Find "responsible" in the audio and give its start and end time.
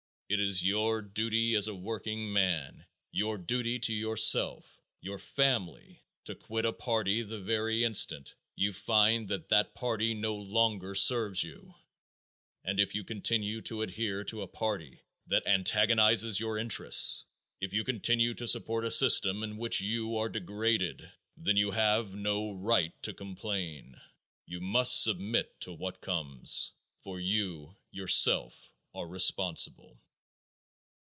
29.09-29.99